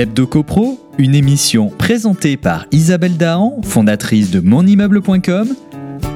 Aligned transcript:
L'Hebdo 0.00 0.26
CoPro, 0.26 0.80
une 0.96 1.14
émission 1.14 1.68
présentée 1.68 2.38
par 2.38 2.64
Isabelle 2.72 3.18
Dahan, 3.18 3.60
fondatrice 3.62 4.30
de 4.30 4.40
monimmeuble.com, 4.40 5.54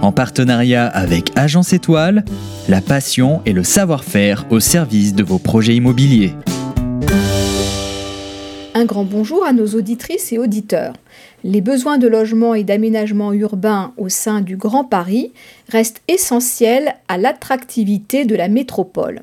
en 0.01 0.11
partenariat 0.11 0.87
avec 0.87 1.31
Agence 1.37 1.75
Étoile, 1.75 2.25
la 2.71 2.81
passion 2.81 3.43
et 3.45 3.53
le 3.53 3.63
savoir-faire 3.63 4.47
au 4.49 4.59
service 4.59 5.15
de 5.15 5.23
vos 5.23 5.39
projets 5.39 5.77
immobiliers. 5.77 6.33
Un 8.73 8.87
grand 8.87 9.05
bonjour 9.05 9.45
à 9.45 9.53
nos 9.53 9.67
auditrices 9.67 10.33
et 10.33 10.39
auditeurs. 10.39 10.95
Les 11.43 11.61
besoins 11.61 11.99
de 11.99 12.09
logement 12.09 12.55
et 12.55 12.65
d'aménagement 12.65 13.35
urbain 13.35 13.93
au 13.99 14.09
sein 14.09 14.41
du 14.41 14.57
Grand 14.57 14.85
Paris 14.85 15.35
restent 15.69 16.01
essentiels 16.09 16.95
à 17.09 17.19
l'attractivité 17.19 18.25
de 18.25 18.35
la 18.35 18.49
métropole. 18.49 19.21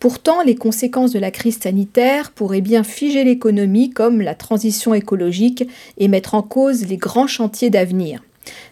Pourtant, 0.00 0.42
les 0.42 0.54
conséquences 0.54 1.12
de 1.12 1.18
la 1.18 1.30
crise 1.30 1.58
sanitaire 1.58 2.30
pourraient 2.30 2.60
bien 2.60 2.84
figer 2.84 3.24
l'économie 3.24 3.90
comme 3.90 4.20
la 4.20 4.34
transition 4.34 4.94
écologique 4.94 5.68
et 5.98 6.08
mettre 6.08 6.34
en 6.34 6.42
cause 6.42 6.86
les 6.86 6.96
grands 6.96 7.26
chantiers 7.26 7.70
d'avenir. 7.70 8.22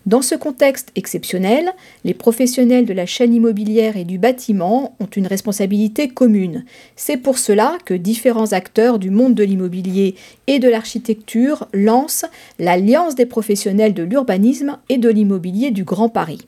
Dans 0.07 0.23
ce 0.23 0.35
contexte 0.35 0.91
exceptionnel, 0.95 1.73
les 2.05 2.15
professionnels 2.15 2.87
de 2.87 2.93
la 2.93 3.07
chaîne 3.07 3.35
immobilière 3.35 3.97
et 3.97 4.05
du 4.05 4.19
bâtiment 4.19 4.95
ont 5.01 5.07
une 5.07 5.27
responsabilité 5.27 6.09
commune. 6.09 6.65
C'est 6.95 7.17
pour 7.17 7.39
cela 7.39 7.77
que 7.85 7.93
différents 7.93 8.53
acteurs 8.53 8.99
du 8.99 9.11
monde 9.11 9.35
de 9.35 9.43
l'immobilier 9.43 10.15
et 10.47 10.59
de 10.61 10.69
l'architecture 10.69 11.67
lancent 11.75 12.27
l'Alliance 12.59 13.17
des 13.17 13.27
professionnels 13.27 13.95
de 13.95 14.05
l'urbanisme 14.05 14.79
et 14.89 14.99
de 14.99 15.09
l'immobilier 15.09 15.73
du 15.73 15.85
Grand 15.85 16.09
Paris. 16.09 16.47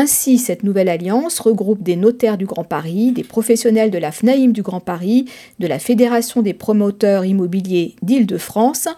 Ainsi, 0.00 0.38
cette 0.38 0.62
nouvelle 0.62 0.88
alliance 0.88 1.40
regroupe 1.40 1.82
des 1.82 1.94
notaires 1.94 2.38
du 2.38 2.46
Grand 2.46 2.64
Paris, 2.64 3.12
des 3.12 3.22
professionnels 3.22 3.90
de 3.90 3.98
la 3.98 4.12
FNAIM 4.12 4.52
du 4.52 4.62
Grand 4.62 4.80
Paris, 4.80 5.26
de 5.58 5.66
la 5.66 5.78
Fédération 5.78 6.40
des 6.40 6.54
promoteurs 6.54 7.26
immobiliers 7.26 7.96
d'Île-de-France 8.00 8.88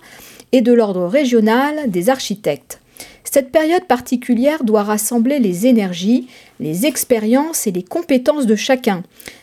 et 0.53 0.61
de 0.61 0.73
l'ordre 0.73 1.07
régional 1.07 1.91
des 1.91 2.09
architectes. 2.09 2.79
Cette 3.25 3.51
période 3.51 3.85
particulière 3.87 4.63
doit 4.63 4.85
rassembler 4.85 5.41
les 5.41 5.67
énergies, 5.67 6.29
les 6.61 6.87
expériences 6.87 7.67
et 7.67 7.73
les 7.73 7.83
compétences 7.83 8.47
de 8.47 8.55
chacun. 8.55 9.03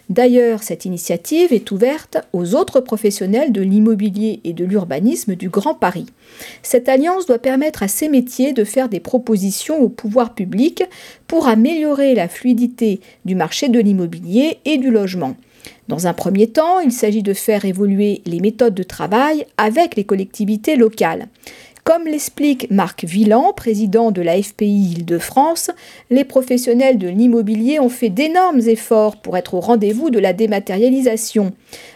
D'ailleurs, 0.10 0.64
cette 0.64 0.86
initiative 0.86 1.54
est 1.54 1.70
ouverte 1.70 2.18
aux 2.34 2.56
autres 2.56 2.80
professionnels 2.80 3.52
de 3.52 3.62
l'immobilier 3.62 4.40
et 4.44 4.54
de 4.54 4.66
l'urbanisme 4.66 5.36
du 5.36 5.50
Grand 5.50 5.76
Paris. 5.76 6.08
Cette 6.64 6.90
alliance 6.90 7.28
doit 7.28 7.38
permettre 7.38 7.84
à 7.84 7.88
ces 7.88 8.10
métiers 8.10 8.52
de 8.52 8.64
faire 8.64 8.90
des 8.90 9.00
propositions 9.00 9.80
au 9.80 9.88
pouvoir 9.90 10.34
public 10.34 10.84
pour 11.28 11.48
améliorer 11.48 12.16
la 12.16 12.28
fluidité 12.28 13.02
du 13.26 13.36
marché 13.36 13.70
de 13.70 13.80
l'immobilier 13.80 14.58
et 14.66 14.80
du 14.80 14.90
logement. 14.90 15.36
Dans 15.88 16.08
un 16.08 16.14
premier 16.14 16.48
temps, 16.48 16.80
il 16.80 16.92
s'agit 16.92 17.24
de 17.24 17.34
faire 17.34 17.66
évoluer 17.66 18.22
les 18.26 18.40
méthodes 18.40 18.76
de 18.76 18.84
travail 18.84 19.46
avec 19.58 19.96
les 19.96 20.06
collectivités 20.06 20.76
locales. 20.76 21.28
Comme 21.84 22.06
l'explique 22.06 22.70
Marc 22.70 23.04
Villan, 23.04 23.54
président 23.54 24.12
de 24.12 24.22
la 24.22 24.42
FPI 24.42 24.94
Île-de-France, 24.98 25.72
les 26.10 26.24
professionnels 26.24 26.98
de 26.98 27.08
l'immobilier 27.08 27.80
ont 27.80 27.90
fait 27.90 28.10
d'énormes 28.10 28.60
efforts 28.60 29.18
pour 29.18 29.38
être 29.38 29.54
au 29.56 29.60
rendez-vous 29.60 30.10
de 30.10 30.20
la 30.20 30.34
dématérialisation. 30.34 31.54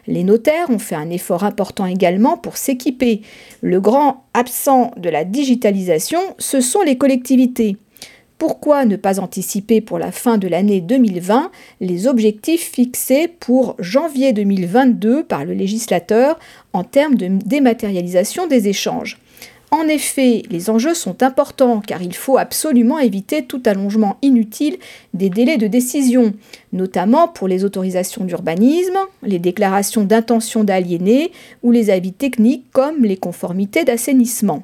Les 0.07 0.23
notaires 0.23 0.69
ont 0.69 0.79
fait 0.79 0.95
un 0.95 1.09
effort 1.09 1.43
important 1.43 1.85
également 1.85 2.37
pour 2.37 2.57
s'équiper. 2.57 3.21
Le 3.61 3.79
grand 3.81 4.25
absent 4.33 4.91
de 4.97 5.09
la 5.09 5.25
digitalisation, 5.25 6.19
ce 6.39 6.61
sont 6.61 6.81
les 6.81 6.97
collectivités. 6.97 7.77
Pourquoi 8.37 8.85
ne 8.85 8.95
pas 8.95 9.19
anticiper 9.19 9.79
pour 9.79 9.99
la 9.99 10.11
fin 10.11 10.37
de 10.37 10.47
l'année 10.47 10.81
2020 10.81 11.51
les 11.79 12.07
objectifs 12.07 12.71
fixés 12.71 13.27
pour 13.27 13.75
janvier 13.79 14.33
2022 14.33 15.23
par 15.23 15.45
le 15.45 15.53
législateur 15.53 16.37
en 16.73 16.83
termes 16.83 17.15
de 17.15 17.27
dématérialisation 17.27 18.47
des 18.47 18.67
échanges? 18.67 19.19
En 19.73 19.87
effet, 19.87 20.43
les 20.51 20.69
enjeux 20.69 20.93
sont 20.93 21.23
importants 21.23 21.81
car 21.81 22.03
il 22.03 22.13
faut 22.13 22.37
absolument 22.37 22.99
éviter 22.99 23.43
tout 23.43 23.63
allongement 23.65 24.17
inutile 24.21 24.77
des 25.15 25.31
délais 25.31 25.57
de 25.57 25.65
décision, 25.65 26.35
notamment 26.73 27.27
pour 27.27 27.47
les 27.47 27.65
autorisations 27.65 28.23
d'urbanisme, 28.23 28.99
les 29.23 29.39
déclarations 29.39 30.03
d'intention 30.03 30.63
d'aliéner 30.63 31.31
ou 31.63 31.71
les 31.71 31.89
avis 31.89 32.13
techniques 32.13 32.65
comme 32.71 33.03
les 33.03 33.17
conformités 33.17 33.83
d'assainissement. 33.83 34.63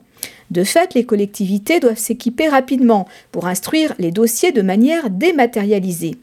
De 0.52 0.64
fait, 0.64 0.94
les 0.94 1.06
collectivités 1.06 1.80
doivent 1.80 1.98
s'équiper 1.98 2.48
rapidement 2.48 3.08
pour 3.32 3.48
instruire 3.48 3.96
les 3.98 4.12
dossiers 4.12 4.52
de 4.52 4.62
manière 4.62 5.10
dématérialisée. 5.10 6.18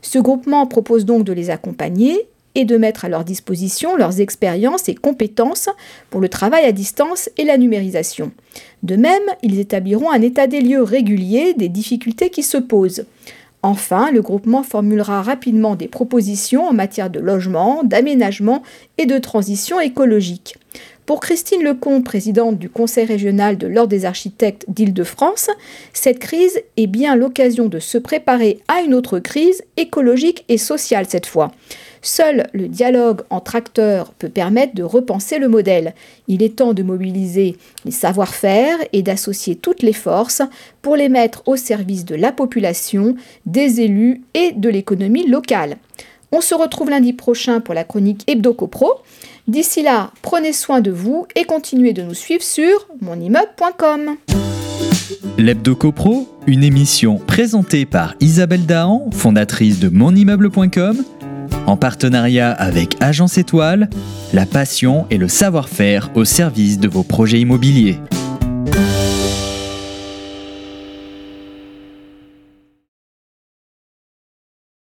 Ce 0.00 0.18
groupement 0.18 0.66
propose 0.66 1.04
donc 1.04 1.22
de 1.22 1.32
les 1.32 1.50
accompagner 1.50 2.26
et 2.54 2.64
de 2.64 2.76
mettre 2.76 3.04
à 3.04 3.08
leur 3.08 3.24
disposition 3.24 3.96
leurs 3.96 4.20
expériences 4.20 4.88
et 4.88 4.94
compétences 4.94 5.68
pour 6.10 6.20
le 6.20 6.28
travail 6.28 6.64
à 6.64 6.72
distance 6.72 7.30
et 7.38 7.44
la 7.44 7.58
numérisation. 7.58 8.32
De 8.82 8.96
même, 8.96 9.22
ils 9.42 9.58
établiront 9.58 10.10
un 10.10 10.22
état 10.22 10.46
des 10.46 10.60
lieux 10.60 10.82
régulier 10.82 11.54
des 11.54 11.68
difficultés 11.68 12.30
qui 12.30 12.42
se 12.42 12.58
posent. 12.58 13.04
Enfin, 13.64 14.10
le 14.10 14.22
groupement 14.22 14.64
formulera 14.64 15.22
rapidement 15.22 15.76
des 15.76 15.86
propositions 15.86 16.66
en 16.66 16.72
matière 16.72 17.10
de 17.10 17.20
logement, 17.20 17.82
d'aménagement 17.84 18.62
et 18.98 19.06
de 19.06 19.18
transition 19.18 19.78
écologique. 19.78 20.56
Pour 21.06 21.20
Christine 21.20 21.62
Lecomte, 21.62 22.04
présidente 22.04 22.58
du 22.58 22.68
Conseil 22.68 23.04
régional 23.04 23.58
de 23.58 23.66
l'Ordre 23.66 23.90
des 23.90 24.04
architectes 24.04 24.64
d'Île-de-France, 24.68 25.50
cette 25.92 26.18
crise 26.18 26.60
est 26.76 26.86
bien 26.86 27.14
l'occasion 27.14 27.66
de 27.66 27.78
se 27.78 27.98
préparer 27.98 28.60
à 28.66 28.82
une 28.82 28.94
autre 28.94 29.18
crise 29.18 29.62
écologique 29.76 30.44
et 30.48 30.58
sociale 30.58 31.06
cette 31.08 31.26
fois. 31.26 31.52
Seul 32.02 32.48
le 32.52 32.66
dialogue 32.66 33.22
entre 33.30 33.54
acteurs 33.54 34.12
peut 34.12 34.28
permettre 34.28 34.74
de 34.74 34.82
repenser 34.82 35.38
le 35.38 35.48
modèle. 35.48 35.94
Il 36.26 36.42
est 36.42 36.56
temps 36.56 36.74
de 36.74 36.82
mobiliser 36.82 37.56
les 37.84 37.92
savoir-faire 37.92 38.76
et 38.92 39.02
d'associer 39.02 39.54
toutes 39.54 39.82
les 39.82 39.92
forces 39.92 40.42
pour 40.82 40.96
les 40.96 41.08
mettre 41.08 41.42
au 41.46 41.56
service 41.56 42.04
de 42.04 42.16
la 42.16 42.32
population, 42.32 43.14
des 43.46 43.80
élus 43.80 44.20
et 44.34 44.52
de 44.52 44.68
l'économie 44.68 45.28
locale. 45.28 45.76
On 46.32 46.40
se 46.40 46.54
retrouve 46.54 46.90
lundi 46.90 47.12
prochain 47.12 47.60
pour 47.60 47.74
la 47.74 47.84
chronique 47.84 48.24
HebdoCopro. 48.26 48.94
D'ici 49.46 49.82
là, 49.82 50.10
prenez 50.22 50.52
soin 50.52 50.80
de 50.80 50.90
vous 50.90 51.26
et 51.36 51.44
continuez 51.44 51.92
de 51.92 52.02
nous 52.02 52.14
suivre 52.14 52.42
sur 52.42 52.88
monimmeuble.com. 53.00 54.16
L'Hebdo 55.38 55.74
CoPro, 55.76 56.28
une 56.46 56.62
émission 56.62 57.18
présentée 57.18 57.86
par 57.86 58.14
Isabelle 58.20 58.66
Dahan, 58.66 59.08
fondatrice 59.12 59.78
de 59.78 59.88
monimmeuble.com 59.88 61.04
en 61.66 61.76
partenariat 61.76 62.50
avec 62.50 62.96
Agence 63.00 63.38
Étoile, 63.38 63.88
la 64.32 64.46
passion 64.46 65.06
et 65.10 65.18
le 65.18 65.28
savoir-faire 65.28 66.10
au 66.14 66.24
service 66.24 66.78
de 66.78 66.88
vos 66.88 67.02
projets 67.02 67.40
immobiliers. 67.40 67.98